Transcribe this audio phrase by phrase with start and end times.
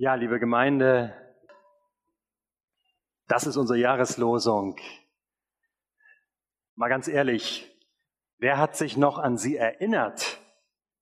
[0.00, 1.12] Ja, liebe Gemeinde,
[3.26, 4.76] das ist unsere Jahreslosung.
[6.76, 7.68] Mal ganz ehrlich,
[8.38, 10.38] wer hat sich noch an sie erinnert?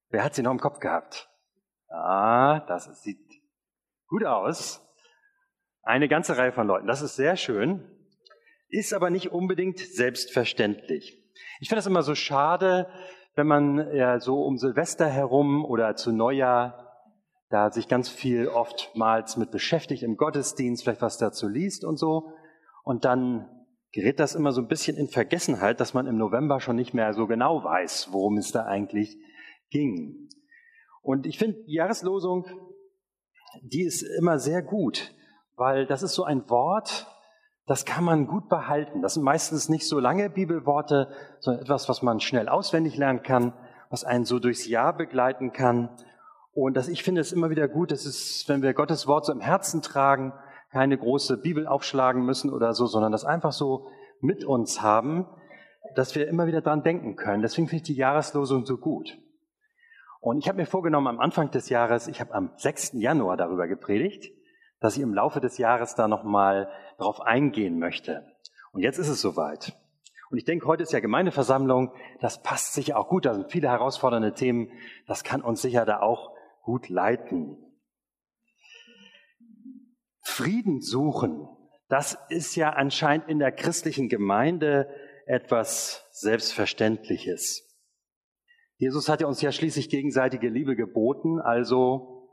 [0.09, 1.29] Wer hat sie noch im Kopf gehabt?
[1.91, 3.21] Ah, das sieht
[4.07, 4.81] gut aus.
[5.83, 6.87] Eine ganze Reihe von Leuten.
[6.87, 7.87] Das ist sehr schön,
[8.69, 11.23] ist aber nicht unbedingt selbstverständlich.
[11.61, 12.91] Ich finde es immer so schade,
[13.35, 16.86] wenn man ja so um Silvester herum oder zu Neujahr
[17.49, 22.33] da sich ganz viel oftmals mit beschäftigt im Gottesdienst, vielleicht was dazu liest und so.
[22.83, 23.49] Und dann
[23.93, 27.15] gerät das immer so ein bisschen in Vergessenheit, dass man im November schon nicht mehr
[27.15, 29.17] so genau weiß, worum es da eigentlich
[29.71, 30.29] ging.
[31.03, 32.47] Und ich finde, Jahreslosung,
[33.63, 35.15] die ist immer sehr gut,
[35.55, 37.07] weil das ist so ein Wort,
[37.67, 39.03] das kann man gut behalten.
[39.03, 41.09] Das sind meistens nicht so lange Bibelworte,
[41.41, 43.53] sondern etwas, was man schnell auswendig lernen kann,
[43.91, 45.91] was einen so durchs Jahr begleiten kann.
[46.57, 49.33] Und das, ich finde es immer wieder gut, dass es, wenn wir Gottes Wort so
[49.33, 50.33] im Herzen tragen,
[50.73, 53.89] keine große Bibel aufschlagen müssen oder so, sondern das einfach so
[54.23, 55.27] mit uns haben,
[55.97, 57.43] dass wir immer wieder dran denken können.
[57.43, 59.19] Deswegen finde ich die Jahreslosung so gut.
[60.21, 62.93] Und ich habe mir vorgenommen, am Anfang des Jahres, ich habe am 6.
[62.95, 64.33] Januar darüber gepredigt,
[64.81, 68.25] dass ich im Laufe des Jahres da nochmal drauf eingehen möchte.
[68.73, 69.77] Und jetzt ist es soweit.
[70.31, 73.69] Und ich denke, heute ist ja Gemeindeversammlung, das passt sicher auch gut, da sind viele
[73.69, 74.71] herausfordernde Themen,
[75.07, 76.35] das kann uns sicher da auch
[76.67, 77.57] gut leiten.
[80.25, 81.49] Frieden suchen,
[81.89, 84.89] das ist ja anscheinend in der christlichen Gemeinde
[85.27, 87.63] etwas Selbstverständliches.
[88.79, 92.29] Jesus hat ja uns ja schließlich gegenseitige Liebe geboten, also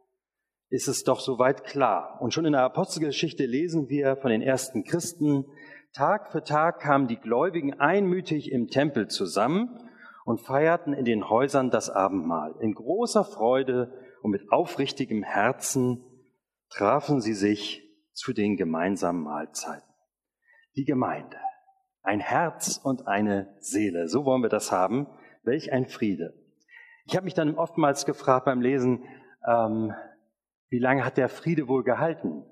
[0.69, 2.19] ist es doch soweit klar.
[2.19, 5.45] Und schon in der Apostelgeschichte lesen wir von den ersten Christen,
[5.93, 9.79] Tag für Tag kamen die Gläubigen einmütig im Tempel zusammen
[10.25, 12.55] und feierten in den Häusern das Abendmahl.
[12.61, 13.93] In großer Freude
[14.23, 16.03] und mit aufrichtigem Herzen
[16.69, 19.87] trafen sie sich zu den gemeinsamen Mahlzeiten.
[20.75, 21.37] Die Gemeinde,
[22.01, 25.07] ein Herz und eine Seele, so wollen wir das haben.
[25.43, 26.33] Welch ein Friede.
[27.05, 29.03] Ich habe mich dann oftmals gefragt beim Lesen,
[29.45, 29.93] ähm,
[30.69, 32.45] wie lange hat der Friede wohl gehalten?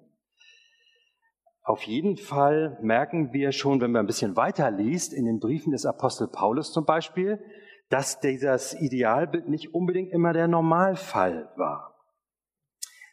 [1.63, 5.71] Auf jeden Fall merken wir schon, wenn man ein bisschen weiter liest, in den Briefen
[5.71, 7.39] des Apostel Paulus zum Beispiel,
[7.91, 11.95] dass dieses Idealbild nicht unbedingt immer der Normalfall war.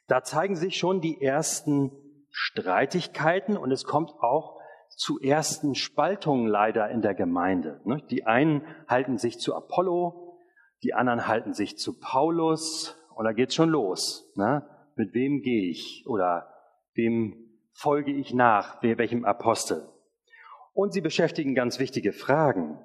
[0.07, 1.93] Da zeigen sich schon die ersten
[2.31, 4.59] Streitigkeiten und es kommt auch
[4.97, 7.81] zu ersten Spaltungen leider in der Gemeinde.
[7.85, 8.03] Ne?
[8.11, 10.39] Die einen halten sich zu Apollo,
[10.83, 14.33] die anderen halten sich zu Paulus und da geht's schon los.
[14.35, 14.67] Ne?
[14.99, 16.53] mit wem gehe ich oder
[16.95, 17.37] wem
[17.73, 19.89] folge ich nach, welchem Apostel.
[20.75, 22.79] Und sie beschäftigen ganz wichtige Fragen.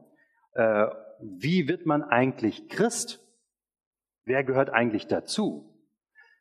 [0.54, 0.88] Äh,
[1.20, 3.20] wie wird man eigentlich Christ?
[4.26, 5.70] Wer gehört eigentlich dazu?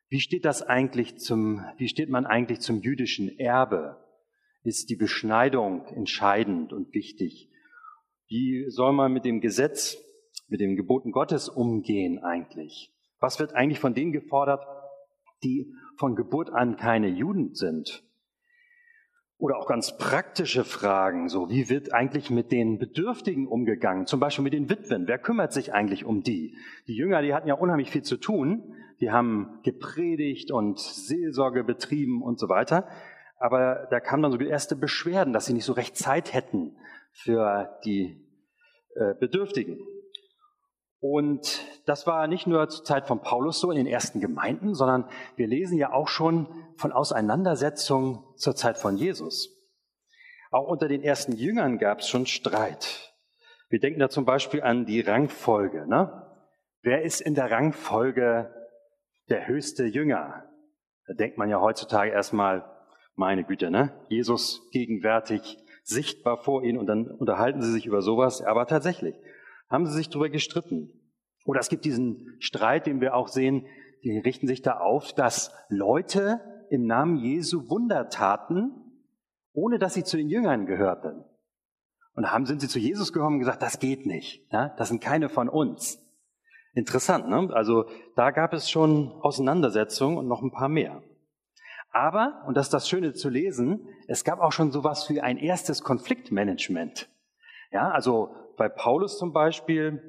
[0.08, 3.96] Wie steht das eigentlich zum, wie steht man eigentlich zum jüdischen Erbe?
[4.62, 7.50] Ist die Beschneidung entscheidend und wichtig?
[8.28, 9.96] Wie soll man mit dem Gesetz,
[10.48, 12.92] mit den Geboten Gottes umgehen eigentlich?
[13.18, 14.64] Was wird eigentlich von denen gefordert,
[15.42, 18.02] die von Geburt an keine Juden sind.
[19.42, 24.44] Oder auch ganz praktische Fragen, so wie wird eigentlich mit den Bedürftigen umgegangen, zum Beispiel
[24.44, 25.08] mit den Witwen.
[25.08, 26.56] Wer kümmert sich eigentlich um die?
[26.86, 28.76] Die Jünger, die hatten ja unheimlich viel zu tun.
[29.00, 32.86] Die haben gepredigt und Seelsorge betrieben und so weiter.
[33.36, 36.76] Aber da kamen dann so die erste Beschwerden, dass sie nicht so recht Zeit hätten
[37.10, 38.24] für die
[38.94, 39.80] äh, Bedürftigen.
[41.02, 45.10] Und das war nicht nur zur Zeit von Paulus so in den ersten Gemeinden, sondern
[45.34, 46.46] wir lesen ja auch schon
[46.76, 49.50] von Auseinandersetzungen zur Zeit von Jesus.
[50.52, 53.12] Auch unter den ersten Jüngern gab es schon Streit.
[53.68, 55.88] Wir denken da zum Beispiel an die Rangfolge.
[55.88, 56.24] Ne?
[56.82, 58.54] Wer ist in der Rangfolge
[59.28, 60.44] der höchste Jünger?
[61.08, 62.64] Da denkt man ja heutzutage erstmal,
[63.16, 63.92] meine Güte, ne?
[64.08, 68.40] Jesus gegenwärtig, sichtbar vor ihnen und dann unterhalten sie sich über sowas.
[68.40, 69.16] Aber tatsächlich,
[69.72, 70.92] haben sie sich darüber gestritten.
[71.44, 73.66] Oder es gibt diesen Streit, den wir auch sehen,
[74.04, 76.40] die richten sich da auf, dass Leute
[76.70, 78.72] im Namen Jesu Wunder taten,
[79.52, 81.24] ohne dass sie zu den Jüngern gehörten.
[82.14, 84.46] Und haben sind sie zu Jesus gekommen und gesagt, das geht nicht.
[84.52, 85.98] Ja, das sind keine von uns.
[86.74, 87.50] Interessant, ne?
[87.52, 87.86] Also
[88.16, 91.02] da gab es schon Auseinandersetzungen und noch ein paar mehr.
[91.90, 95.36] Aber, und das ist das Schöne zu lesen, es gab auch schon sowas wie ein
[95.36, 97.10] erstes Konfliktmanagement.
[97.70, 100.02] Ja, also bei Paulus zum Beispiel,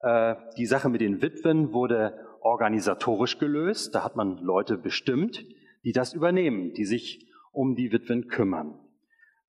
[0.00, 3.94] äh, die Sache mit den Witwen wurde organisatorisch gelöst.
[3.94, 5.44] Da hat man Leute bestimmt,
[5.84, 8.78] die das übernehmen, die sich um die Witwen kümmern.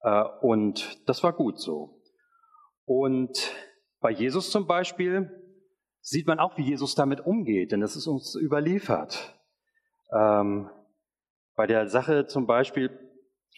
[0.01, 2.01] Äh, und das war gut so.
[2.85, 3.53] Und
[3.99, 5.29] bei Jesus zum Beispiel
[6.01, 9.39] sieht man auch, wie Jesus damit umgeht, denn das ist uns überliefert.
[10.11, 10.69] Ähm,
[11.55, 12.89] Bei der Sache zum Beispiel,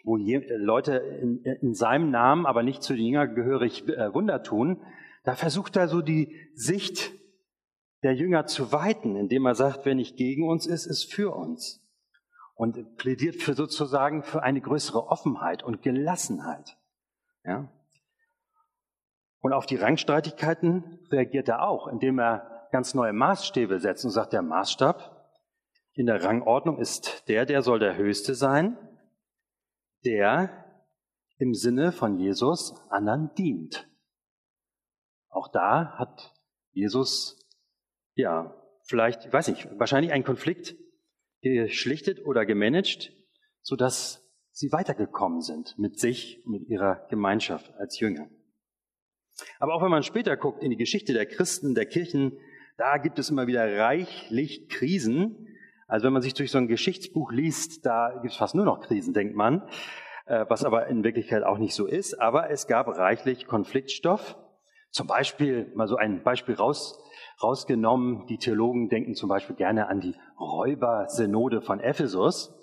[0.04, 4.82] wo Leute in, in seinem Namen, aber nicht zu den Jüngern gehörig äh, Wunder tun,
[5.24, 7.12] da versucht er so die Sicht
[8.04, 11.80] der Jünger zu weiten, indem er sagt, wer nicht gegen uns ist, ist für uns.
[12.56, 16.78] Und plädiert für sozusagen für eine größere Offenheit und Gelassenheit.
[17.44, 17.72] Ja?
[19.40, 24.34] Und auf die Rangstreitigkeiten reagiert er auch, indem er ganz neue Maßstäbe setzt und sagt,
[24.34, 25.18] der Maßstab
[25.94, 28.78] in der Rangordnung ist der, der soll der Höchste sein,
[30.06, 30.84] der
[31.38, 33.90] im Sinne von Jesus anderen dient.
[35.30, 36.34] Auch da hat
[36.72, 37.40] Jesus,
[38.16, 40.76] ja, vielleicht, ich weiß nicht, wahrscheinlich einen Konflikt
[41.42, 43.14] geschlichtet oder gemanagt,
[43.62, 48.30] sodass sie weitergekommen sind mit sich, mit ihrer Gemeinschaft als Jünger.
[49.60, 52.38] Aber auch wenn man später guckt in die Geschichte der Christen, der Kirchen,
[52.78, 55.48] da gibt es immer wieder reichlich Krisen.
[55.92, 58.80] Also wenn man sich durch so ein Geschichtsbuch liest, da gibt es fast nur noch
[58.80, 59.62] Krisen, denkt man,
[60.26, 62.14] äh, was aber in Wirklichkeit auch nicht so ist.
[62.14, 64.38] Aber es gab reichlich Konfliktstoff.
[64.92, 66.98] Zum Beispiel, mal so ein Beispiel raus,
[67.44, 72.58] rausgenommen, die Theologen denken zum Beispiel gerne an die Räubersynode von Ephesus,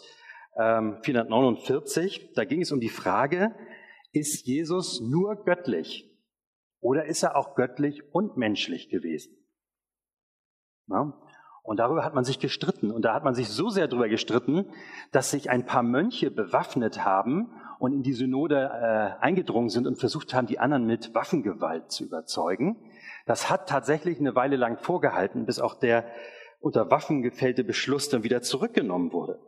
[0.54, 2.22] 449.
[2.22, 3.54] Ähm, da ging es um die Frage,
[4.12, 6.10] ist Jesus nur göttlich
[6.80, 9.36] oder ist er auch göttlich und menschlich gewesen?
[10.86, 11.12] Ja?
[11.68, 12.90] Und darüber hat man sich gestritten.
[12.90, 14.72] Und da hat man sich so sehr darüber gestritten,
[15.12, 19.96] dass sich ein paar Mönche bewaffnet haben und in die Synode äh, eingedrungen sind und
[19.96, 22.90] versucht haben, die anderen mit Waffengewalt zu überzeugen.
[23.26, 26.10] Das hat tatsächlich eine Weile lang vorgehalten, bis auch der
[26.58, 29.38] unter Waffen gefällte Beschluss dann wieder zurückgenommen wurde.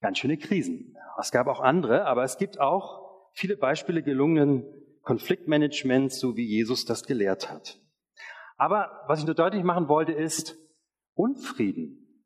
[0.00, 0.96] Ganz schöne Krisen.
[1.20, 3.02] Es gab auch andere, aber es gibt auch
[3.34, 4.64] viele Beispiele gelungenen
[5.02, 7.81] Konfliktmanagements, so wie Jesus das gelehrt hat.
[8.62, 10.56] Aber was ich nur deutlich machen wollte, ist,
[11.14, 12.24] Unfrieden,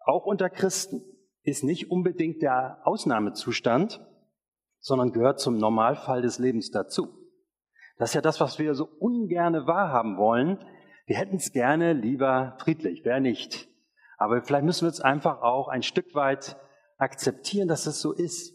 [0.00, 1.02] auch unter Christen,
[1.44, 4.06] ist nicht unbedingt der Ausnahmezustand,
[4.80, 7.08] sondern gehört zum Normalfall des Lebens dazu.
[7.96, 10.62] Das ist ja das, was wir so ungerne wahrhaben wollen.
[11.06, 13.70] Wir hätten es gerne lieber friedlich, wer nicht.
[14.18, 16.58] Aber vielleicht müssen wir es einfach auch ein Stück weit
[16.98, 18.54] akzeptieren, dass es so ist.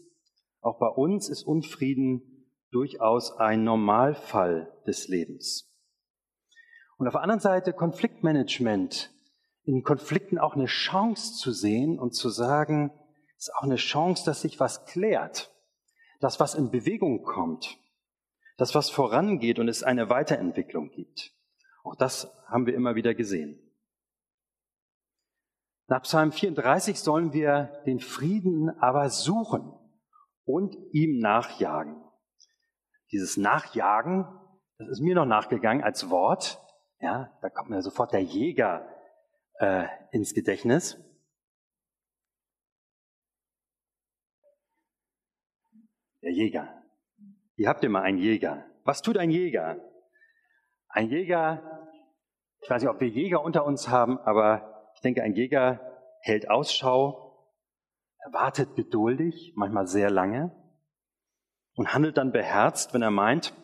[0.60, 5.67] Auch bei uns ist Unfrieden durchaus ein Normalfall des Lebens.
[6.98, 9.14] Und auf der anderen Seite Konfliktmanagement.
[9.62, 12.90] In Konflikten auch eine Chance zu sehen und zu sagen,
[13.36, 15.54] ist auch eine Chance, dass sich was klärt,
[16.20, 17.78] dass was in Bewegung kommt,
[18.56, 21.32] dass was vorangeht und es eine Weiterentwicklung gibt.
[21.84, 23.60] Auch das haben wir immer wieder gesehen.
[25.86, 29.72] Nach Psalm 34 sollen wir den Frieden aber suchen
[30.44, 32.02] und ihm nachjagen.
[33.12, 34.26] Dieses Nachjagen,
[34.78, 36.60] das ist mir noch nachgegangen als Wort.
[37.00, 38.88] Ja, da kommt mir sofort der Jäger
[39.60, 40.98] äh, ins Gedächtnis.
[46.22, 46.82] Der Jäger.
[47.56, 48.64] Ihr habt immer einen Jäger.
[48.84, 49.76] Was tut ein Jäger?
[50.88, 51.88] Ein Jäger,
[52.60, 55.80] ich weiß nicht, ob wir Jäger unter uns haben, aber ich denke, ein Jäger
[56.22, 57.28] hält Ausschau
[58.32, 60.52] wartet geduldig, manchmal sehr lange
[61.74, 63.54] und handelt dann beherzt, wenn er meint,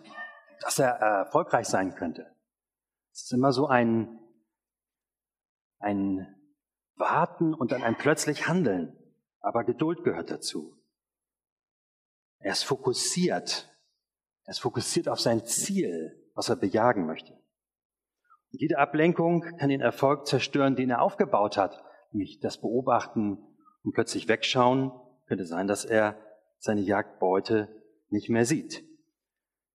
[0.61, 2.34] dass er erfolgreich sein könnte.
[3.15, 4.19] Es ist immer so ein,
[5.79, 6.27] ein
[6.97, 8.99] Warten und dann ein plötzlich Handeln.
[9.39, 10.77] Aber Geduld gehört dazu.
[12.41, 13.73] Er ist fokussiert.
[14.43, 17.35] Er ist fokussiert auf sein Ziel, was er bejagen möchte.
[18.53, 23.39] Und jede Ablenkung kann den Erfolg zerstören, den er aufgebaut hat, nämlich das Beobachten
[23.85, 24.91] und plötzlich wegschauen,
[25.27, 26.19] könnte sein, dass er
[26.59, 27.69] seine Jagdbeute
[28.09, 28.85] nicht mehr sieht.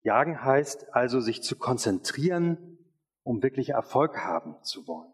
[0.04, 2.75] Jagen heißt also, sich zu konzentrieren,
[3.26, 5.12] um wirklich Erfolg haben zu wollen.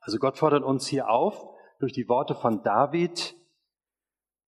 [0.00, 1.46] Also Gott fordert uns hier auf,
[1.78, 3.36] durch die Worte von David,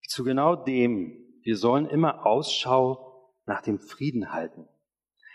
[0.09, 1.13] zu genau dem,
[1.43, 4.67] wir sollen immer Ausschau nach dem Frieden halten.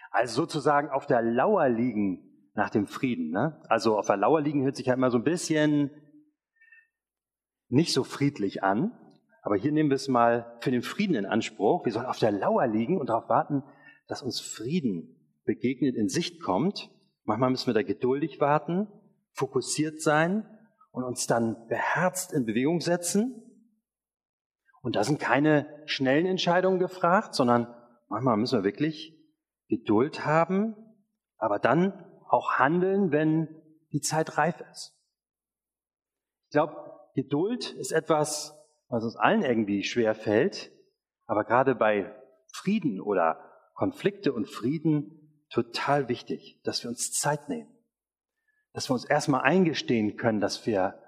[0.10, 3.30] Also sozusagen auf der Lauer liegen nach dem Frieden.
[3.30, 3.62] Ne?
[3.70, 5.92] Also auf der Lauer liegen hört sich ja immer so ein bisschen
[7.70, 8.92] nicht so friedlich an.
[9.44, 11.86] Aber hier nehmen wir es mal für den Frieden in Anspruch.
[11.86, 13.64] Wir sollen auf der Lauer liegen und darauf warten,
[14.08, 16.90] dass uns Frieden begegnet, in Sicht kommt.
[17.24, 18.88] Manchmal müssen wir da geduldig warten,
[19.32, 20.46] fokussiert sein
[20.92, 23.42] und uns dann beherzt in Bewegung setzen.
[24.82, 27.74] Und da sind keine schnellen Entscheidungen gefragt, sondern
[28.10, 29.18] manchmal müssen wir wirklich
[29.70, 30.76] Geduld haben,
[31.38, 33.48] aber dann auch handeln, wenn
[33.92, 35.00] die Zeit reif ist.
[36.48, 36.76] Ich glaube,
[37.16, 40.72] Geduld ist etwas, was uns allen irgendwie schwer fällt,
[41.26, 42.14] aber gerade bei
[42.52, 43.40] Frieden oder
[43.74, 45.23] Konflikte und Frieden
[45.54, 47.72] total wichtig, dass wir uns Zeit nehmen.
[48.74, 51.00] Dass wir uns erstmal eingestehen können, dass wir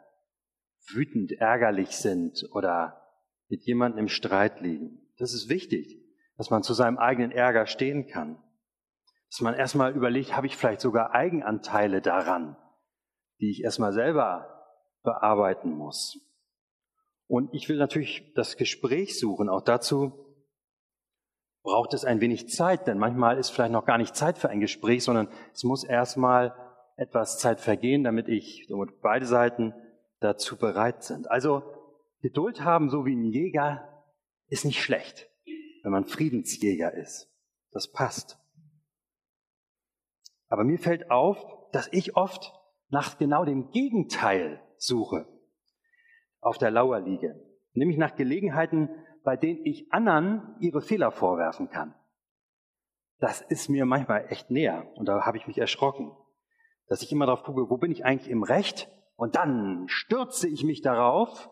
[0.93, 3.01] wütend, ärgerlich sind oder
[3.47, 5.11] mit jemandem im Streit liegen.
[5.17, 5.99] Das ist wichtig,
[6.37, 8.41] dass man zu seinem eigenen Ärger stehen kann.
[9.31, 12.55] Dass man erstmal überlegt, habe ich vielleicht sogar Eigenanteile daran,
[13.39, 14.63] die ich erstmal selber
[15.01, 16.19] bearbeiten muss.
[17.27, 19.49] Und ich will natürlich das Gespräch suchen.
[19.49, 20.24] Auch dazu
[21.65, 24.61] braucht es ein wenig Zeit, denn manchmal ist vielleicht noch gar nicht Zeit für ein
[24.61, 26.55] Gespräch, sondern es muss erstmal
[26.95, 29.73] etwas Zeit vergehen, damit ich, damit beide Seiten
[30.21, 31.29] dazu bereit sind.
[31.29, 31.63] Also
[32.21, 34.05] Geduld haben, so wie ein Jäger,
[34.47, 35.29] ist nicht schlecht,
[35.83, 37.29] wenn man Friedensjäger ist.
[37.71, 38.39] Das passt.
[40.47, 41.43] Aber mir fällt auf,
[41.73, 42.53] dass ich oft
[42.89, 45.27] nach genau dem Gegenteil suche,
[46.39, 47.43] auf der Lauer liege,
[47.73, 48.89] nämlich nach Gelegenheiten,
[49.25, 51.93] bei denen ich anderen ihre Fehler vorwerfen kann.
[53.19, 56.15] Das ist mir manchmal echt näher und da habe ich mich erschrocken,
[56.87, 60.63] dass ich immer darauf gucke, wo bin ich eigentlich im Recht und dann stürze ich
[60.63, 61.49] mich darauf,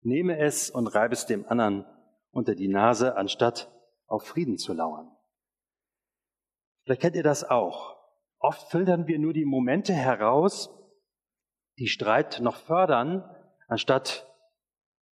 [0.00, 1.86] nehme es und reibe es dem anderen
[2.30, 3.70] unter die Nase, anstatt
[4.06, 5.10] auf Frieden zu lauern.
[6.84, 7.96] Vielleicht kennt ihr das auch.
[8.38, 10.70] Oft filtern wir nur die Momente heraus,
[11.78, 13.24] die Streit noch fördern,
[13.68, 14.28] anstatt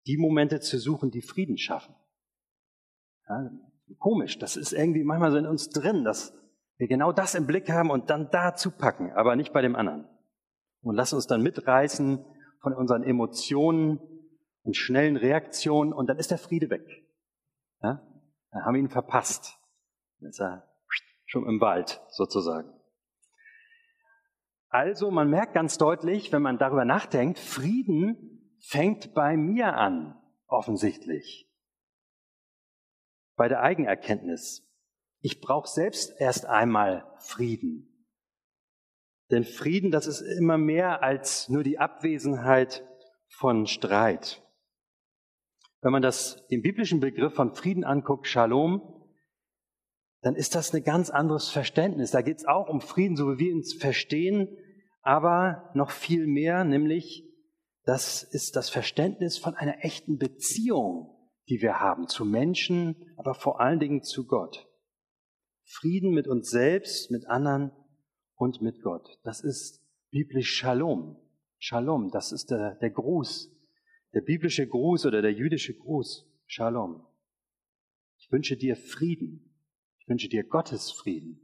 [0.06, 1.94] die Momente zu suchen, die Frieden schaffen.
[3.28, 3.50] Ja,
[3.98, 6.34] komisch, das ist irgendwie manchmal so in uns drin, dass
[6.78, 10.08] wir genau das im Blick haben und dann da zupacken, aber nicht bei dem anderen.
[10.80, 12.24] Und lassen uns dann mitreißen
[12.60, 14.00] von unseren Emotionen
[14.62, 16.86] und schnellen Reaktionen und dann ist der Friede weg.
[17.82, 18.00] Ja?
[18.50, 19.58] Dann haben wir ihn verpasst.
[20.20, 20.68] Dann ist er
[21.26, 22.72] schon im Wald sozusagen.
[24.68, 31.47] Also man merkt ganz deutlich, wenn man darüber nachdenkt, Frieden fängt bei mir an, offensichtlich.
[33.38, 34.68] Bei der Eigenerkenntnis.
[35.20, 38.06] Ich brauche selbst erst einmal Frieden.
[39.30, 42.84] Denn Frieden, das ist immer mehr als nur die Abwesenheit
[43.28, 44.42] von Streit.
[45.82, 49.06] Wenn man das, den biblischen Begriff von Frieden anguckt, Shalom,
[50.22, 52.10] dann ist das ein ganz anderes Verständnis.
[52.10, 54.48] Da geht es auch um Frieden, so wie wir ihn verstehen,
[55.02, 57.24] aber noch viel mehr, nämlich
[57.84, 61.17] das ist das Verständnis von einer echten Beziehung,
[61.48, 64.68] die wir haben zu Menschen, aber vor allen Dingen zu Gott.
[65.64, 67.72] Frieden mit uns selbst, mit anderen
[68.34, 69.18] und mit Gott.
[69.24, 71.16] Das ist biblisch Shalom.
[71.58, 73.52] Shalom, das ist der, der Gruß,
[74.14, 76.26] der biblische Gruß oder der jüdische Gruß.
[76.46, 77.04] Shalom.
[78.16, 79.54] Ich wünsche dir Frieden.
[79.98, 81.40] Ich wünsche dir Gottes Frieden.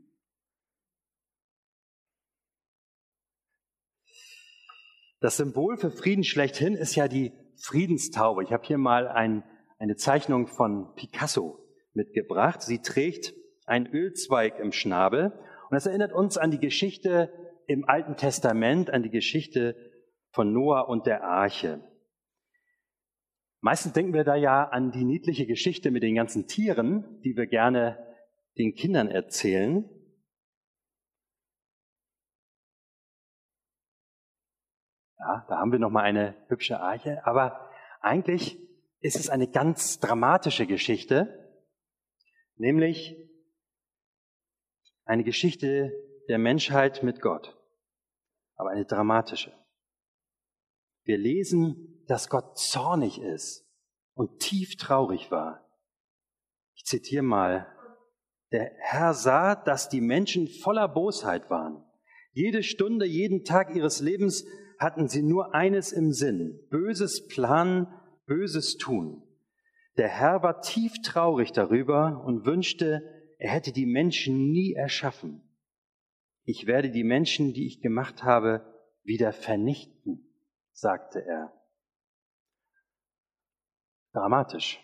[5.21, 8.45] Das Symbol für Frieden schlechthin ist ja die Friedenstaube.
[8.45, 9.43] Ich habe hier mal ein,
[9.85, 11.59] eine Zeichnung von Picasso
[11.93, 12.63] mitgebracht.
[12.63, 13.35] Sie trägt
[13.67, 15.33] einen Ölzweig im Schnabel
[15.69, 17.31] und das erinnert uns an die Geschichte
[17.67, 19.77] im Alten Testament, an die Geschichte
[20.33, 21.87] von Noah und der Arche.
[23.61, 27.47] Meistens denken wir da ja an die niedliche Geschichte mit den ganzen Tieren, die wir
[27.47, 27.99] gerne
[28.57, 29.85] den Kindern erzählen.
[35.19, 37.69] Ja, da haben wir noch mal eine hübsche Arche, aber
[38.01, 38.59] eigentlich
[39.05, 41.61] ist es eine ganz dramatische Geschichte,
[42.57, 43.15] nämlich
[45.05, 45.93] eine Geschichte
[46.31, 47.55] der Menschheit mit Gott,
[48.57, 49.53] aber eine dramatische.
[51.03, 53.71] Wir lesen, dass Gott zornig ist
[54.15, 55.69] und tief traurig war.
[56.75, 57.71] Ich zitiere mal
[58.53, 61.85] der Herr sah, dass die Menschen voller Bosheit waren.
[62.33, 64.47] Jede Stunde, jeden Tag ihres Lebens
[64.79, 67.87] hatten sie nur eines im Sinn, böses Planen,
[68.27, 69.23] böses Tun.
[69.97, 73.03] Der Herr war tief traurig darüber und wünschte,
[73.39, 75.43] er hätte die Menschen nie erschaffen.
[76.45, 78.65] Ich werde die Menschen, die ich gemacht habe,
[79.03, 80.35] wieder vernichten,
[80.73, 81.53] sagte er.
[84.13, 84.81] Dramatisch.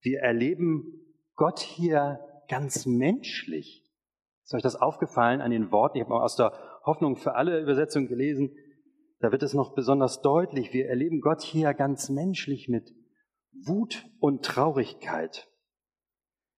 [0.00, 3.84] Wir erleben Gott hier ganz menschlich.
[4.44, 5.98] Ist euch das aufgefallen an den Worten?
[5.98, 6.52] Ich habe mal aus der
[6.84, 8.56] Hoffnung für alle Übersetzungen gelesen.
[9.22, 10.72] Da wird es noch besonders deutlich.
[10.72, 12.92] Wir erleben Gott hier ganz menschlich mit
[13.52, 15.48] Wut und Traurigkeit.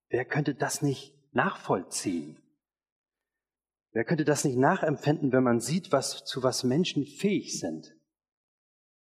[0.08, 2.42] Wer könnte das nicht nachvollziehen?
[3.92, 7.94] Wer könnte das nicht nachempfinden, wenn man sieht, was, zu was Menschen fähig sind?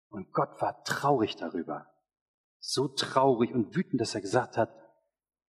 [0.08, 1.92] Und Gott war traurig darüber.
[2.58, 4.74] So traurig und wütend, dass er gesagt hat,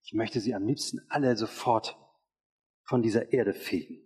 [0.02, 1.96] ich möchte sie am liebsten alle sofort
[2.82, 4.03] von dieser Erde fegen.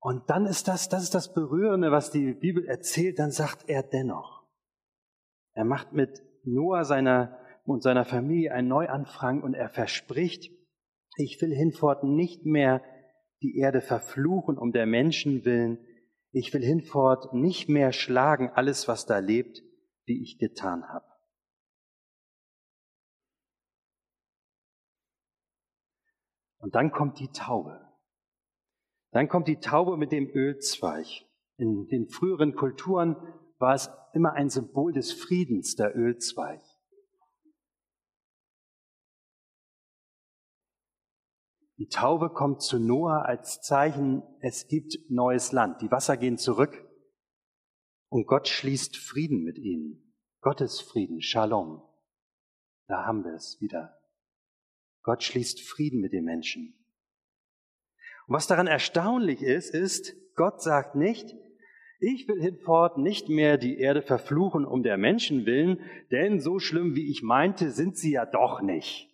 [0.00, 3.82] Und dann ist das, das ist das Berührende, was die Bibel erzählt, dann sagt er
[3.82, 4.42] dennoch.
[5.52, 10.50] Er macht mit Noah seiner und seiner Familie einen Neuanfang und er verspricht,
[11.16, 12.82] ich will hinfort nicht mehr
[13.42, 15.78] die Erde verfluchen um der Menschen willen.
[16.32, 19.62] Ich will hinfort nicht mehr schlagen alles, was da lebt,
[20.06, 21.06] wie ich getan habe.
[26.58, 27.89] Und dann kommt die Taube.
[29.12, 31.06] Dann kommt die Taube mit dem Ölzweig.
[31.56, 33.16] In den früheren Kulturen
[33.58, 36.62] war es immer ein Symbol des Friedens, der Ölzweig.
[41.78, 45.80] Die Taube kommt zu Noah als Zeichen, es gibt neues Land.
[45.80, 46.86] Die Wasser gehen zurück
[48.10, 50.14] und Gott schließt Frieden mit ihnen.
[50.40, 51.82] Gottes Frieden, Shalom.
[52.86, 53.98] Da haben wir es wieder.
[55.02, 56.79] Gott schließt Frieden mit den Menschen.
[58.30, 61.34] Und was daran erstaunlich ist, ist, Gott sagt nicht,
[61.98, 65.80] ich will hinfort nicht mehr die Erde verfluchen um der Menschen willen,
[66.12, 69.12] denn so schlimm wie ich meinte, sind sie ja doch nicht.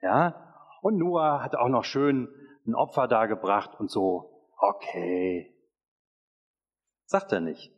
[0.00, 2.28] Ja, und Noah hat auch noch schön
[2.66, 4.48] ein Opfer dargebracht und so.
[4.56, 5.54] Okay.
[7.04, 7.74] Sagt er nicht.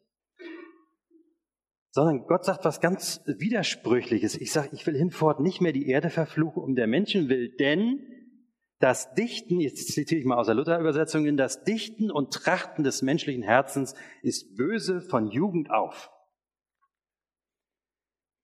[1.90, 4.36] Sondern Gott sagt was ganz Widersprüchliches.
[4.36, 8.17] Ich sage, ich will hinfort nicht mehr die Erde verfluchen um der Menschen will, denn
[8.78, 13.02] das Dichten, jetzt zitiere ich mal aus der Luther-Übersetzung, denn das Dichten und Trachten des
[13.02, 16.10] menschlichen Herzens ist böse von Jugend auf.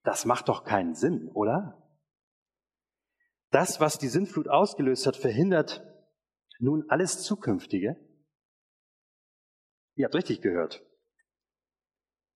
[0.03, 1.81] Das macht doch keinen Sinn, oder?
[3.51, 5.87] Das, was die Sintflut ausgelöst hat, verhindert
[6.59, 7.97] nun alles Zukünftige.
[9.95, 10.85] Ihr habt richtig gehört.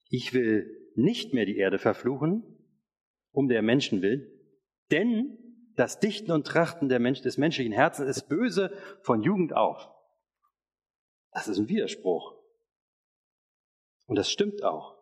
[0.09, 2.45] Ich will nicht mehr die Erde verfluchen,
[3.33, 4.27] um der Menschen willen,
[4.91, 5.48] denn
[5.79, 9.89] das Dichten und Trachten Mensch, des menschlichen Herzens ist böse von Jugend auf.
[11.31, 12.35] Das ist ein Widerspruch.
[14.07, 14.99] Und das stimmt auch.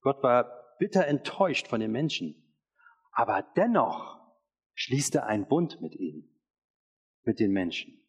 [0.00, 2.42] Gott war bitter enttäuscht von den Menschen.
[3.12, 4.18] Aber dennoch
[4.74, 6.28] schließt er einen Bund mit ihnen,
[7.22, 8.04] mit den Menschen.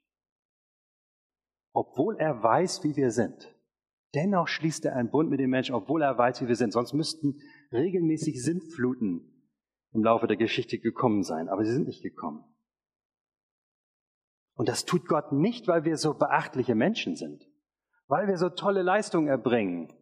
[1.71, 3.53] Obwohl er weiß, wie wir sind.
[4.15, 6.73] Dennoch schließt er einen Bund mit den Menschen, obwohl er weiß, wie wir sind.
[6.73, 7.39] Sonst müssten
[7.71, 9.36] regelmäßig Sintfluten
[9.93, 12.43] im Laufe der Geschichte gekommen sein, aber sie sind nicht gekommen.
[14.55, 17.47] Und das tut Gott nicht, weil wir so beachtliche Menschen sind,
[18.07, 19.93] weil wir so tolle Leistungen erbringen,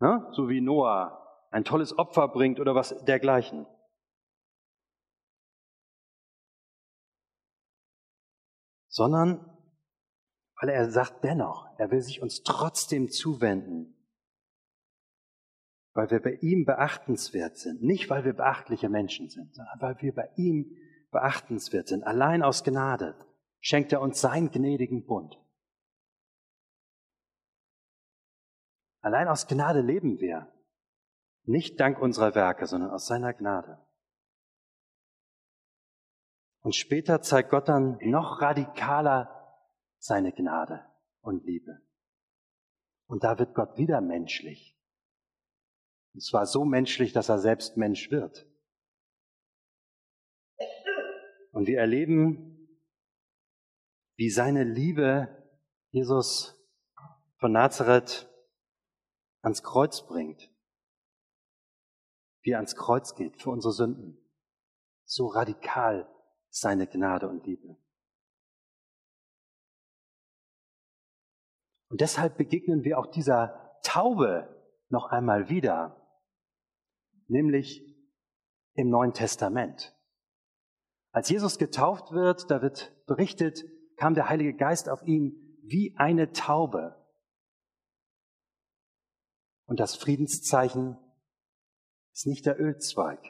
[0.00, 0.28] ne?
[0.32, 3.66] so wie Noah ein tolles Opfer bringt oder was dergleichen.
[8.96, 9.44] sondern
[10.58, 13.94] weil er sagt dennoch, er will sich uns trotzdem zuwenden,
[15.96, 17.82] weil wir bei ihm beachtenswert sind.
[17.82, 20.76] Nicht, weil wir beachtliche Menschen sind, sondern weil wir bei ihm
[21.10, 22.04] beachtenswert sind.
[22.04, 23.16] Allein aus Gnade
[23.60, 25.40] schenkt er uns seinen gnädigen Bund.
[29.00, 30.52] Allein aus Gnade leben wir.
[31.44, 33.78] Nicht dank unserer Werke, sondern aus seiner Gnade.
[36.60, 39.32] Und später zeigt Gott dann noch radikaler
[39.98, 40.84] seine Gnade
[41.20, 41.80] und Liebe.
[43.06, 44.75] Und da wird Gott wieder menschlich.
[46.16, 48.48] Und zwar so menschlich, dass er selbst Mensch wird.
[51.52, 52.80] Und wir erleben,
[54.16, 55.28] wie seine Liebe
[55.90, 56.58] Jesus
[57.36, 58.32] von Nazareth
[59.42, 60.50] ans Kreuz bringt.
[62.40, 64.16] Wie er ans Kreuz geht für unsere Sünden.
[65.04, 66.10] So radikal
[66.48, 67.76] seine Gnade und Liebe.
[71.90, 74.48] Und deshalb begegnen wir auch dieser Taube
[74.88, 76.05] noch einmal wieder,
[77.28, 77.82] nämlich
[78.74, 79.94] im Neuen Testament.
[81.12, 83.64] Als Jesus getauft wird, da wird berichtet,
[83.96, 86.94] kam der Heilige Geist auf ihn wie eine Taube.
[89.64, 90.98] Und das Friedenszeichen
[92.12, 93.20] ist nicht der Ölzweig,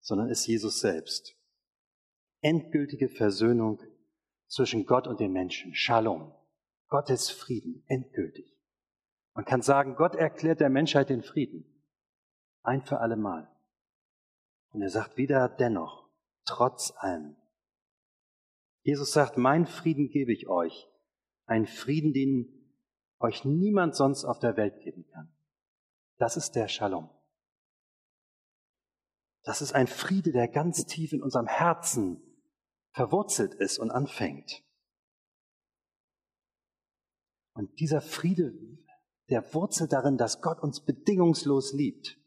[0.00, 1.36] sondern ist Jesus selbst
[2.42, 3.80] endgültige Versöhnung
[4.48, 5.74] zwischen Gott und den Menschen.
[5.74, 6.34] Shalom.
[6.88, 7.84] Gottes Frieden.
[7.86, 8.58] Endgültig.
[9.34, 11.64] Man kann sagen, Gott erklärt der Menschheit den Frieden.
[12.62, 13.50] Ein für alle Mal.
[14.70, 16.08] Und er sagt wieder dennoch,
[16.44, 17.36] trotz allem.
[18.82, 20.88] Jesus sagt, mein Frieden gebe ich euch.
[21.46, 22.62] Ein Frieden, den
[23.18, 25.32] euch niemand sonst auf der Welt geben kann.
[26.18, 27.10] Das ist der Shalom.
[29.44, 32.22] Das ist ein Friede, der ganz tief in unserem Herzen
[32.92, 34.62] verwurzelt ist und anfängt.
[37.54, 38.52] Und dieser Friede,
[39.28, 42.18] der wurzelt darin, dass Gott uns bedingungslos liebt.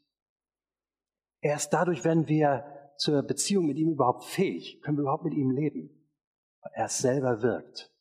[1.40, 5.50] Erst dadurch werden wir zur Beziehung mit ihm überhaupt fähig, können wir überhaupt mit ihm
[5.50, 5.90] leben,
[6.72, 7.92] er selber wirkt.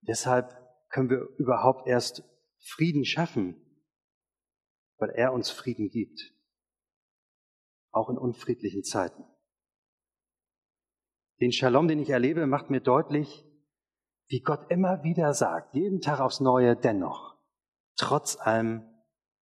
[0.00, 0.56] Deshalb
[0.88, 2.22] können wir überhaupt erst
[2.60, 3.56] Frieden schaffen,
[4.98, 6.34] weil er uns Frieden gibt,
[7.90, 9.24] auch in unfriedlichen Zeiten.
[11.40, 13.44] Den Shalom, den ich erlebe, macht mir deutlich,
[14.28, 17.36] wie Gott immer wieder sagt, jeden Tag aufs Neue dennoch.
[17.96, 18.88] trotz allem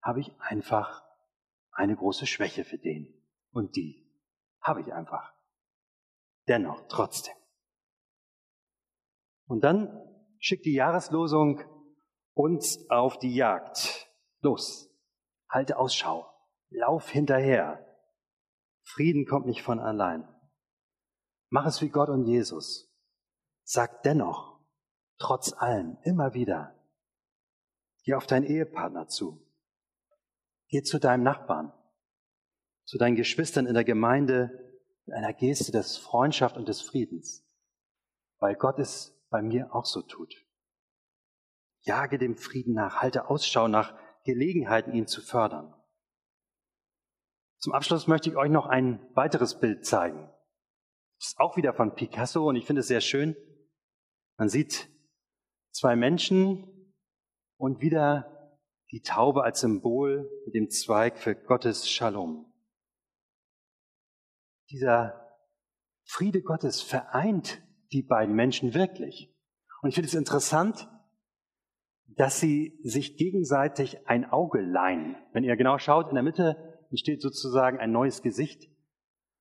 [0.00, 1.05] habe ich einfach
[1.76, 3.14] eine große Schwäche für den
[3.50, 4.02] und die.
[4.60, 5.34] Habe ich einfach.
[6.48, 7.34] Dennoch, trotzdem.
[9.46, 10.02] Und dann
[10.38, 11.62] schickt die Jahreslosung
[12.34, 14.10] uns auf die Jagd.
[14.40, 14.90] Los,
[15.48, 16.28] halte Ausschau,
[16.70, 17.84] lauf hinterher.
[18.82, 20.28] Frieden kommt nicht von allein.
[21.50, 22.92] Mach es wie Gott und Jesus.
[23.62, 24.60] Sag dennoch,
[25.18, 26.74] trotz allem, immer wieder,
[28.04, 29.45] geh auf deinen Ehepartner zu.
[30.68, 31.72] Geh zu deinem Nachbarn,
[32.84, 34.50] zu deinen Geschwistern in der Gemeinde
[35.04, 37.46] mit einer Geste des Freundschaft und des Friedens,
[38.38, 40.34] weil Gott es bei mir auch so tut.
[41.82, 45.72] Jage dem Frieden nach, halte Ausschau nach Gelegenheiten, ihn zu fördern.
[47.58, 50.28] Zum Abschluss möchte ich euch noch ein weiteres Bild zeigen.
[51.18, 53.36] Das ist auch wieder von Picasso und ich finde es sehr schön.
[54.36, 54.88] Man sieht
[55.70, 56.92] zwei Menschen
[57.56, 58.35] und wieder
[58.96, 62.50] die Taube als Symbol mit dem Zweig für Gottes Shalom.
[64.70, 65.36] Dieser
[66.04, 69.30] Friede Gottes vereint die beiden Menschen wirklich.
[69.82, 70.88] Und ich finde es interessant,
[72.06, 75.14] dass sie sich gegenseitig ein Auge leihen.
[75.34, 78.70] Wenn ihr genau schaut, in der Mitte entsteht sozusagen ein neues Gesicht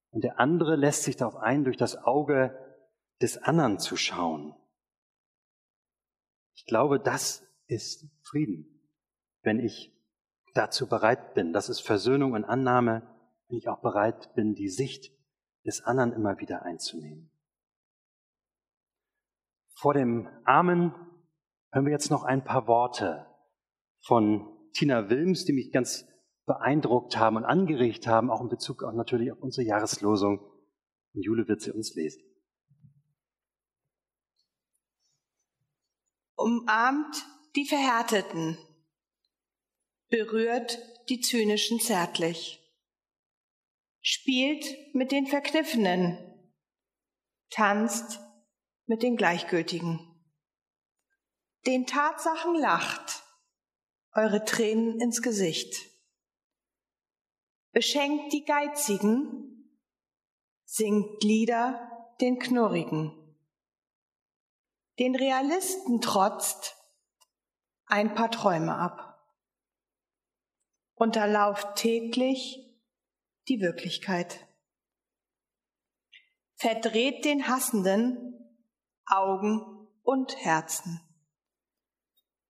[0.09, 2.59] und der andere lässt sich darauf ein, durch das Auge
[3.21, 4.53] des anderen zu schauen.
[6.55, 8.74] Ich glaube, das ist Frieden,
[9.45, 9.93] wenn ich
[10.53, 11.53] dazu bereit bin.
[11.53, 13.03] Das ist Versöhnung und Annahme,
[13.47, 15.11] wenn ich auch bereit bin, die Sicht
[15.65, 17.31] des anderen immer wieder einzunehmen.
[19.77, 20.93] Vor dem Amen
[21.71, 23.27] hören wir jetzt noch ein paar Worte
[24.01, 26.07] von Tina Wilms, die mich ganz
[26.45, 30.39] beeindruckt haben und angeregt haben, auch in Bezug auch natürlich auf unsere Jahreslosung.
[31.13, 32.21] Und Jule wird sie uns lesen.
[36.35, 38.57] Umarmt die Verhärteten,
[40.15, 42.65] berührt die Zynischen zärtlich,
[43.99, 46.17] spielt mit den Verkniffenen,
[47.49, 48.21] tanzt
[48.85, 49.99] mit den Gleichgültigen.
[51.65, 53.23] Den Tatsachen lacht,
[54.13, 55.75] eure Tränen ins Gesicht.
[57.73, 59.69] Beschenkt die Geizigen,
[60.63, 63.11] singt Lieder den Knurrigen.
[64.97, 66.73] Den Realisten trotzt
[67.85, 69.14] ein paar Träume ab.
[70.95, 72.59] Unterlauft täglich
[73.47, 74.39] die Wirklichkeit.
[76.55, 78.33] Verdreht den Hassenden
[79.05, 79.61] Augen
[80.03, 81.01] und Herzen.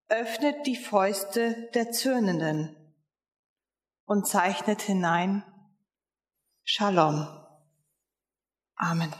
[0.07, 2.75] Öffnet die Fäuste der Zürnenden
[4.05, 5.43] und zeichnet hinein
[6.63, 7.27] Shalom.
[8.75, 9.13] Amen.